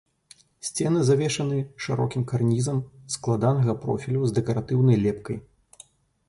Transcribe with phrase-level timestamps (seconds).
[0.67, 2.79] Сцены завершаны шырокім карнізам
[3.17, 5.37] складанага профілю з дэкаратыўнай лепкай.